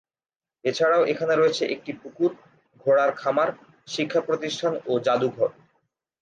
[0.65, 2.31] এছাড়াও এখানে রয়েছে একটি পুকুর,
[2.85, 3.49] ঘোড়ার খামার,
[3.87, 5.49] শিক্ষা প্রতিষ্ঠান ও জাদুঘর।